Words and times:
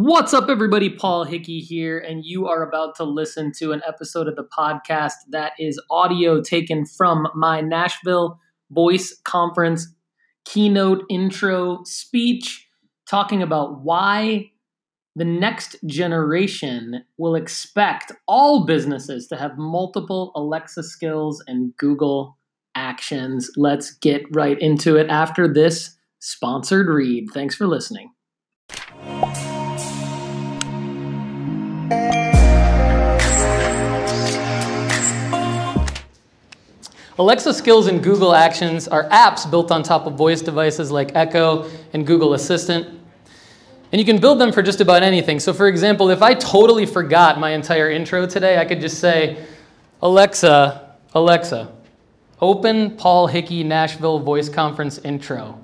What's 0.00 0.32
up, 0.32 0.48
everybody? 0.48 0.90
Paul 0.90 1.24
Hickey 1.24 1.58
here, 1.58 1.98
and 1.98 2.24
you 2.24 2.46
are 2.46 2.62
about 2.62 2.94
to 2.98 3.02
listen 3.02 3.50
to 3.56 3.72
an 3.72 3.82
episode 3.84 4.28
of 4.28 4.36
the 4.36 4.44
podcast 4.44 5.14
that 5.30 5.54
is 5.58 5.82
audio 5.90 6.40
taken 6.40 6.86
from 6.86 7.26
my 7.34 7.60
Nashville 7.60 8.38
Voice 8.70 9.20
Conference 9.24 9.92
keynote 10.44 11.02
intro 11.10 11.80
speech 11.82 12.68
talking 13.10 13.42
about 13.42 13.80
why 13.82 14.52
the 15.16 15.24
next 15.24 15.74
generation 15.84 17.02
will 17.16 17.34
expect 17.34 18.12
all 18.28 18.66
businesses 18.66 19.26
to 19.26 19.36
have 19.36 19.58
multiple 19.58 20.30
Alexa 20.36 20.84
skills 20.84 21.42
and 21.48 21.76
Google 21.76 22.38
actions. 22.76 23.50
Let's 23.56 23.96
get 23.96 24.22
right 24.30 24.60
into 24.60 24.94
it 24.94 25.10
after 25.10 25.52
this 25.52 25.96
sponsored 26.20 26.86
read. 26.86 27.30
Thanks 27.34 27.56
for 27.56 27.66
listening. 27.66 28.12
Alexa 37.18 37.52
Skills 37.52 37.88
and 37.88 38.00
Google 38.00 38.32
Actions 38.32 38.86
are 38.86 39.08
apps 39.08 39.50
built 39.50 39.72
on 39.72 39.82
top 39.82 40.06
of 40.06 40.14
voice 40.14 40.40
devices 40.40 40.92
like 40.92 41.16
Echo 41.16 41.68
and 41.92 42.06
Google 42.06 42.34
Assistant. 42.34 42.86
And 43.90 43.98
you 43.98 44.04
can 44.04 44.20
build 44.20 44.38
them 44.38 44.52
for 44.52 44.62
just 44.62 44.80
about 44.80 45.02
anything. 45.02 45.40
So, 45.40 45.52
for 45.52 45.66
example, 45.66 46.10
if 46.10 46.22
I 46.22 46.34
totally 46.34 46.86
forgot 46.86 47.40
my 47.40 47.50
entire 47.50 47.90
intro 47.90 48.26
today, 48.26 48.58
I 48.58 48.64
could 48.64 48.80
just 48.80 49.00
say, 49.00 49.44
Alexa, 50.00 50.94
Alexa, 51.14 51.72
open 52.40 52.96
Paul 52.96 53.26
Hickey 53.26 53.64
Nashville 53.64 54.20
Voice 54.20 54.48
Conference 54.48 54.98
intro. 54.98 55.58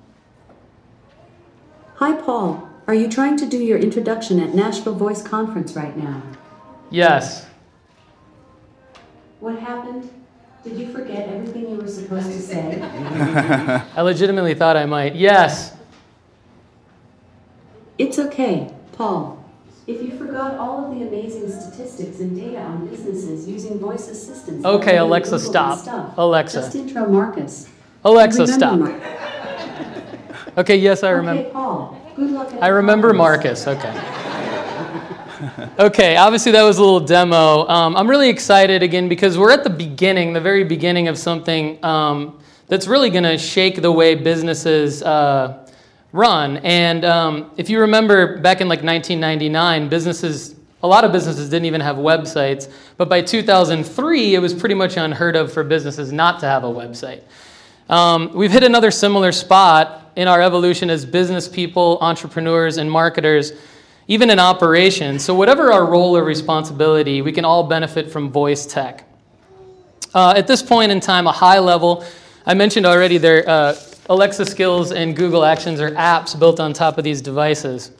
Hi, 1.96 2.20
Paul. 2.20 2.68
Are 2.88 2.94
you 2.94 3.08
trying 3.08 3.36
to 3.36 3.46
do 3.46 3.58
your 3.58 3.78
introduction 3.78 4.40
at 4.40 4.54
Nashville 4.54 4.96
Voice 4.96 5.22
Conference 5.22 5.76
right 5.76 5.96
now? 5.96 6.20
Yes. 6.90 7.46
What 9.38 9.60
happened? 9.60 10.10
Did 10.64 10.78
you 10.78 10.90
forget 10.92 11.28
everything 11.28 11.70
you 11.70 11.76
were 11.76 11.86
supposed 11.86 12.26
to 12.26 12.40
say? 12.40 12.80
I 13.96 14.00
legitimately 14.00 14.54
thought 14.54 14.76
I 14.78 14.86
might. 14.86 15.14
Yes. 15.14 15.76
It's 17.98 18.18
okay, 18.18 18.72
Paul. 18.92 19.44
If 19.86 20.00
you 20.02 20.16
forgot 20.16 20.54
all 20.54 20.86
of 20.86 20.98
the 20.98 21.06
amazing 21.06 21.50
statistics 21.50 22.18
and 22.20 22.34
data 22.34 22.62
on 22.62 22.86
businesses 22.88 23.46
using 23.46 23.78
voice 23.78 24.08
assistants. 24.08 24.64
Okay, 24.64 24.96
Alexa, 24.96 25.38
stop. 25.38 25.78
stuff, 25.80 26.14
Alexa. 26.16 26.62
Just 26.62 26.74
intro 26.74 27.06
Marcus. 27.06 27.68
Alexa, 28.02 28.46
stop. 28.46 28.80
Okay, 30.56 30.76
yes, 30.76 31.02
I 31.02 31.10
remember. 31.10 31.42
Okay, 31.42 31.50
Paul. 31.52 32.00
Good 32.16 32.30
luck 32.30 32.52
at 32.54 32.62
I 32.62 32.68
remember. 32.68 33.12
Marcus. 33.12 33.66
Okay. 33.66 34.23
Okay, 35.78 36.16
obviously 36.16 36.52
that 36.52 36.62
was 36.62 36.78
a 36.78 36.80
little 36.80 37.00
demo. 37.00 37.66
Um, 37.68 37.96
I'm 37.96 38.08
really 38.08 38.28
excited 38.28 38.82
again 38.82 39.08
because 39.08 39.36
we're 39.36 39.50
at 39.50 39.64
the 39.64 39.70
beginning, 39.70 40.32
the 40.32 40.40
very 40.40 40.64
beginning 40.64 41.08
of 41.08 41.18
something 41.18 41.84
um, 41.84 42.40
that's 42.68 42.86
really 42.86 43.10
going 43.10 43.24
to 43.24 43.36
shake 43.36 43.82
the 43.82 43.92
way 43.92 44.14
businesses 44.14 45.02
uh, 45.02 45.66
run. 46.12 46.58
And 46.58 47.04
um, 47.04 47.50
if 47.56 47.68
you 47.68 47.80
remember 47.80 48.38
back 48.38 48.60
in 48.60 48.68
like 48.68 48.82
1999, 48.82 49.88
businesses, 49.88 50.54
a 50.82 50.86
lot 50.86 51.04
of 51.04 51.12
businesses 51.12 51.50
didn't 51.50 51.66
even 51.66 51.80
have 51.80 51.96
websites. 51.96 52.72
But 52.96 53.08
by 53.08 53.20
2003, 53.20 54.34
it 54.34 54.38
was 54.38 54.54
pretty 54.54 54.74
much 54.74 54.96
unheard 54.96 55.36
of 55.36 55.52
for 55.52 55.64
businesses 55.64 56.12
not 56.12 56.40
to 56.40 56.46
have 56.46 56.64
a 56.64 56.68
website. 56.68 57.22
Um, 57.88 58.32
we've 58.32 58.52
hit 58.52 58.62
another 58.62 58.90
similar 58.90 59.32
spot 59.32 60.12
in 60.16 60.28
our 60.28 60.40
evolution 60.40 60.88
as 60.88 61.04
business 61.04 61.48
people, 61.48 61.98
entrepreneurs, 62.00 62.76
and 62.78 62.90
marketers, 62.90 63.52
even 64.08 64.30
in 64.30 64.38
operations. 64.38 65.24
So, 65.24 65.34
whatever 65.34 65.72
our 65.72 65.86
role 65.86 66.16
or 66.16 66.24
responsibility, 66.24 67.22
we 67.22 67.32
can 67.32 67.44
all 67.44 67.64
benefit 67.64 68.10
from 68.10 68.30
voice 68.30 68.66
tech. 68.66 69.08
Uh, 70.14 70.34
at 70.36 70.46
this 70.46 70.62
point 70.62 70.92
in 70.92 71.00
time, 71.00 71.26
a 71.26 71.32
high 71.32 71.58
level, 71.58 72.04
I 72.46 72.54
mentioned 72.54 72.86
already 72.86 73.18
their 73.18 73.48
uh, 73.48 73.74
Alexa 74.08 74.46
skills 74.46 74.92
and 74.92 75.16
Google 75.16 75.44
Actions 75.44 75.80
are 75.80 75.90
apps 75.92 76.38
built 76.38 76.60
on 76.60 76.72
top 76.72 76.98
of 76.98 77.04
these 77.04 77.22
devices. 77.22 77.90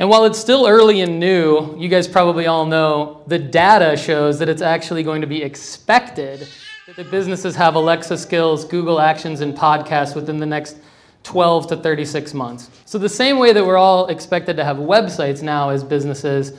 And 0.00 0.08
while 0.08 0.24
it's 0.24 0.38
still 0.38 0.66
early 0.66 1.02
and 1.02 1.20
new, 1.20 1.78
you 1.78 1.88
guys 1.88 2.08
probably 2.08 2.46
all 2.46 2.66
know 2.66 3.22
the 3.26 3.38
data 3.38 3.96
shows 3.96 4.38
that 4.38 4.48
it's 4.48 4.62
actually 4.62 5.02
going 5.02 5.20
to 5.20 5.26
be 5.26 5.42
expected 5.42 6.48
that 6.86 6.96
the 6.96 7.04
businesses 7.04 7.54
have 7.54 7.74
Alexa 7.74 8.18
skills, 8.18 8.64
Google 8.64 8.98
Actions, 8.98 9.40
and 9.42 9.56
podcasts 9.56 10.14
within 10.16 10.38
the 10.38 10.46
next 10.46 10.78
12 11.22 11.68
to 11.68 11.76
36 11.76 12.34
months. 12.34 12.70
So, 12.84 12.98
the 12.98 13.08
same 13.08 13.38
way 13.38 13.52
that 13.52 13.64
we're 13.64 13.76
all 13.76 14.06
expected 14.06 14.56
to 14.56 14.64
have 14.64 14.78
websites 14.78 15.42
now 15.42 15.70
as 15.70 15.84
businesses, 15.84 16.52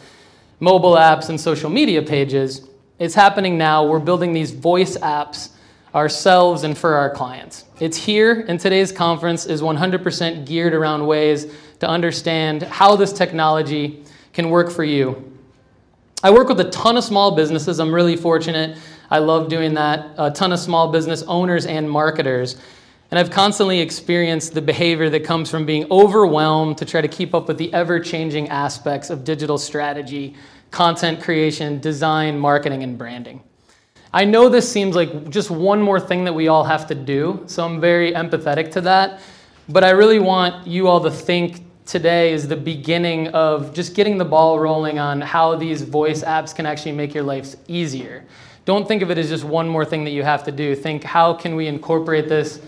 mobile 0.60 0.94
apps, 0.94 1.30
and 1.30 1.40
social 1.40 1.70
media 1.70 2.02
pages, 2.02 2.68
it's 3.00 3.16
happening 3.16 3.58
now. 3.58 3.86
We're 3.86 4.00
building 4.00 4.34
these 4.34 4.52
voice 4.52 4.98
apps 4.98 5.50
ourselves 5.94 6.64
and 6.64 6.78
for 6.78 6.94
our 6.94 7.10
clients. 7.10 7.66
It's 7.80 7.98
here, 7.98 8.46
and 8.48 8.60
today's 8.60 8.92
conference 8.92 9.46
is 9.46 9.62
100% 9.62 10.46
geared 10.46 10.74
around 10.74 11.06
ways 11.06 11.54
to 11.80 11.90
understand 11.90 12.64
how 12.64 12.96
this 12.96 13.12
technology 13.12 14.04
can 14.34 14.50
work 14.50 14.72
for 14.72 14.84
you. 14.84 15.38
I 16.24 16.30
work 16.30 16.48
with 16.48 16.60
a 16.60 16.70
ton 16.70 16.98
of 16.98 17.04
small 17.04 17.36
businesses. 17.36 17.80
I'm 17.80 17.94
really 17.94 18.16
fortunate. 18.16 18.78
I 19.10 19.18
love 19.18 19.50
doing 19.50 19.74
that. 19.74 20.12
A 20.18 20.30
ton 20.30 20.54
of 20.54 20.60
small 20.60 20.92
business 20.92 21.24
owners 21.24 21.66
and 21.66 21.90
marketers. 21.90 22.58
And 23.12 23.20
I've 23.20 23.30
constantly 23.30 23.82
experienced 23.82 24.54
the 24.54 24.62
behavior 24.62 25.10
that 25.10 25.26
comes 25.26 25.52
from 25.52 25.66
being 25.66 25.86
overwhelmed 25.92 26.78
to 26.78 26.86
try 26.86 27.02
to 27.02 27.10
keep 27.10 27.36
up 27.36 27.50
with 27.50 27.58
the 27.58 27.72
ever 27.74 28.00
changing 28.00 28.48
aspects 28.48 29.10
of 29.10 29.26
digital 29.26 29.58
strategy, 29.58 30.34
content 30.72 31.22
creation, 31.22 31.82
design, 31.82 32.40
marketing, 32.40 32.84
and 32.84 32.98
branding. 32.98 33.44
I 34.14 34.24
know 34.24 34.48
this 34.48 34.70
seems 34.72 34.96
like 34.96 35.30
just 35.30 35.52
one 35.52 35.82
more 35.82 36.00
thing 36.00 36.24
that 36.24 36.32
we 36.32 36.48
all 36.48 36.64
have 36.64 36.88
to 36.88 36.96
do, 36.96 37.44
so 37.48 37.66
I'm 37.66 37.82
very 37.82 38.14
empathetic 38.14 38.72
to 38.72 38.82
that. 38.82 39.20
But 39.68 39.84
I 39.84 39.90
really 39.90 40.20
want 40.20 40.66
you 40.66 40.88
all 40.88 41.02
to 41.02 41.12
think 41.12 41.64
today 41.86 42.32
is 42.32 42.48
the 42.48 42.56
beginning 42.56 43.28
of 43.30 43.74
just 43.74 43.94
getting 43.94 44.18
the 44.18 44.26
ball 44.26 44.58
rolling 44.58 45.00
on 45.00 45.20
how 45.20 45.58
these 45.58 45.82
voice 45.82 46.24
apps 46.24 46.56
can 46.56 46.66
actually 46.66 46.94
make 46.94 47.14
your 47.14 47.24
lives 47.24 47.58
easier. 47.68 48.24
Don't 48.64 48.88
think 48.88 49.02
of 49.02 49.12
it 49.12 49.18
as 49.18 49.28
just 49.28 49.44
one 49.44 49.68
more 49.68 49.84
thing 49.84 50.06
that 50.06 50.12
you 50.12 50.24
have 50.24 50.46
to 50.46 50.52
do. 50.52 50.76
Think, 50.76 51.04
how 51.04 51.34
can 51.34 51.56
we 51.56 51.68
incorporate 51.68 52.30
this 52.30 52.62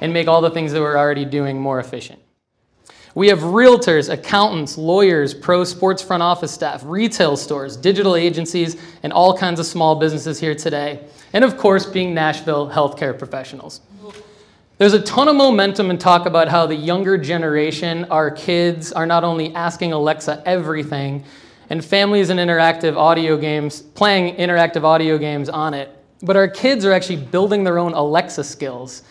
and 0.00 0.12
make 0.12 0.28
all 0.28 0.40
the 0.40 0.50
things 0.50 0.72
that 0.72 0.80
we're 0.80 0.96
already 0.96 1.24
doing 1.24 1.60
more 1.60 1.80
efficient? 1.80 2.20
We 3.14 3.28
have 3.28 3.40
realtors, 3.40 4.12
accountants, 4.12 4.78
lawyers, 4.78 5.34
pro 5.34 5.64
sports 5.64 6.00
front 6.00 6.22
office 6.22 6.52
staff, 6.52 6.82
retail 6.84 7.36
stores, 7.36 7.76
digital 7.76 8.14
agencies, 8.14 8.80
and 9.02 9.12
all 9.12 9.36
kinds 9.36 9.58
of 9.58 9.66
small 9.66 9.96
businesses 9.96 10.38
here 10.38 10.54
today. 10.54 11.04
And 11.32 11.44
of 11.44 11.56
course, 11.56 11.86
being 11.86 12.14
Nashville 12.14 12.70
healthcare 12.70 13.18
professionals. 13.18 13.80
There's 14.78 14.94
a 14.94 15.02
ton 15.02 15.28
of 15.28 15.36
momentum 15.36 15.90
and 15.90 16.00
talk 16.00 16.24
about 16.24 16.48
how 16.48 16.66
the 16.66 16.74
younger 16.74 17.18
generation, 17.18 18.04
our 18.06 18.30
kids, 18.30 18.92
are 18.92 19.06
not 19.06 19.24
only 19.24 19.54
asking 19.54 19.92
Alexa 19.92 20.42
everything, 20.46 21.24
and 21.68 21.84
families 21.84 22.30
and 22.30 22.40
interactive 22.40 22.96
audio 22.96 23.36
games, 23.36 23.80
playing 23.82 24.36
interactive 24.36 24.82
audio 24.82 25.18
games 25.18 25.48
on 25.48 25.72
it, 25.74 25.96
but 26.22 26.36
our 26.36 26.48
kids 26.48 26.84
are 26.84 26.92
actually 26.92 27.16
building 27.16 27.62
their 27.62 27.78
own 27.78 27.92
Alexa 27.92 28.42
skills. 28.44 29.02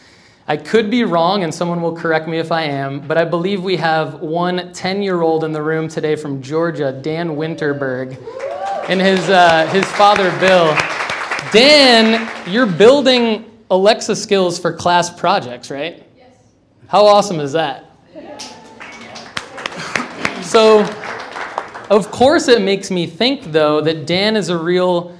I 0.50 0.58
could 0.58 0.90
be 0.90 1.04
wrong, 1.04 1.44
and 1.44 1.54
someone 1.54 1.80
will 1.80 1.96
correct 1.96 2.28
me 2.28 2.40
if 2.40 2.52
I 2.52 2.64
am, 2.64 3.02
but 3.02 3.20
I 3.20 3.24
believe 3.24 3.64
we 3.64 3.78
have 3.78 4.16
one 4.16 4.74
10 4.74 5.04
year 5.04 5.22
old 5.22 5.44
in 5.44 5.52
the 5.52 5.62
room 5.62 5.88
today 5.88 6.16
from 6.16 6.42
Georgia, 6.42 6.92
Dan 6.92 7.36
Winterberg, 7.36 8.18
and 8.90 9.00
his, 9.00 9.30
uh, 9.30 9.68
his 9.68 9.86
father, 9.92 10.32
Bill. 10.40 10.76
Dan, 11.52 12.28
you're 12.52 12.66
building 12.66 13.46
Alexa 13.70 14.16
skills 14.16 14.58
for 14.58 14.74
class 14.74 15.12
projects, 15.12 15.70
right? 15.70 16.04
Yes. 16.18 16.32
How 16.88 17.06
awesome 17.06 17.40
is 17.40 17.52
that? 17.52 17.86
So, 20.42 20.80
of 21.92 22.10
course, 22.10 22.48
it 22.48 22.64
makes 22.64 22.90
me 22.90 23.06
think, 23.06 23.52
though, 23.52 23.82
that 23.82 24.08
Dan 24.08 24.36
is 24.36 24.50
a 24.50 24.58
real 24.58 25.16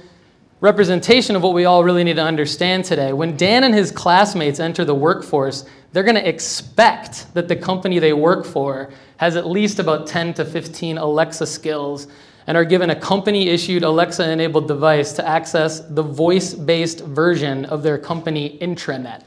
representation 0.60 1.36
of 1.36 1.42
what 1.42 1.54
we 1.54 1.64
all 1.64 1.84
really 1.84 2.04
need 2.04 2.16
to 2.16 2.22
understand 2.22 2.84
today. 2.84 3.12
When 3.12 3.36
Dan 3.36 3.64
and 3.64 3.74
his 3.74 3.90
classmates 3.90 4.60
enter 4.60 4.84
the 4.84 4.94
workforce, 4.94 5.64
they're 5.92 6.04
going 6.04 6.16
to 6.16 6.28
expect 6.28 7.32
that 7.34 7.48
the 7.48 7.56
company 7.56 7.98
they 7.98 8.12
work 8.12 8.44
for 8.44 8.90
has 9.16 9.36
at 9.36 9.46
least 9.46 9.78
about 9.78 10.06
10 10.06 10.34
to 10.34 10.44
15 10.44 10.98
Alexa 10.98 11.46
skills 11.46 12.06
and 12.46 12.56
are 12.56 12.64
given 12.64 12.90
a 12.90 12.96
company 12.98 13.48
issued 13.48 13.82
Alexa 13.82 14.28
enabled 14.30 14.68
device 14.68 15.12
to 15.12 15.26
access 15.26 15.80
the 15.80 16.02
voice 16.02 16.54
based 16.54 17.00
version 17.00 17.64
of 17.66 17.82
their 17.82 17.98
company 17.98 18.58
intranet. 18.60 19.22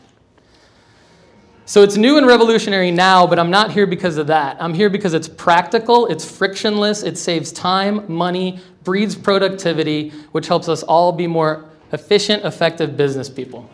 So 1.65 1.81
it's 1.81 1.95
new 1.95 2.18
and 2.18 2.27
revolutionary 2.27 2.91
now, 2.91 3.25
but 3.25 3.39
I'm 3.39 3.50
not 3.50 3.71
here 3.71 3.88
because 3.88 4.18
of 4.18 4.27
that. 4.27 4.62
I'm 4.62 4.74
here 4.74 4.89
because 4.89 5.13
it's 5.13 5.29
practical, 5.29 6.07
it's 6.07 6.29
frictionless, 6.29 7.03
it 7.03 7.18
saves 7.18 7.53
time, 7.53 8.12
money, 8.12 8.59
breeds 8.83 9.15
productivity, 9.15 10.09
which 10.31 10.47
helps 10.47 10.68
us 10.69 10.83
all 10.83 11.12
be 11.12 11.27
more 11.27 11.65
efficient, 11.91 12.44
effective 12.44 12.97
business 12.97 13.30
people. 13.30 13.69